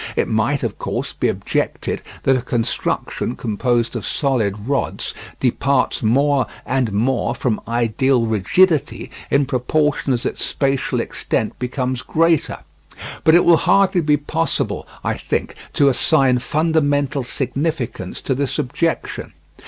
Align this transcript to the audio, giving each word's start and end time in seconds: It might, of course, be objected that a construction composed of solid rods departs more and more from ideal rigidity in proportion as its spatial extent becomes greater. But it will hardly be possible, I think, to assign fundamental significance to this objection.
It 0.15 0.27
might, 0.27 0.63
of 0.63 0.79
course, 0.79 1.13
be 1.13 1.27
objected 1.27 2.01
that 2.23 2.35
a 2.35 2.41
construction 2.41 3.35
composed 3.35 3.95
of 3.95 4.03
solid 4.03 4.67
rods 4.67 5.13
departs 5.39 6.01
more 6.01 6.47
and 6.65 6.91
more 6.91 7.35
from 7.35 7.61
ideal 7.67 8.25
rigidity 8.25 9.11
in 9.29 9.45
proportion 9.45 10.11
as 10.11 10.25
its 10.25 10.43
spatial 10.43 10.99
extent 10.99 11.59
becomes 11.59 12.01
greater. 12.01 12.61
But 13.23 13.35
it 13.35 13.45
will 13.45 13.57
hardly 13.57 14.01
be 14.01 14.17
possible, 14.17 14.87
I 15.03 15.13
think, 15.15 15.53
to 15.73 15.87
assign 15.87 16.39
fundamental 16.39 17.23
significance 17.23 18.21
to 18.21 18.33
this 18.33 18.57
objection. 18.57 19.33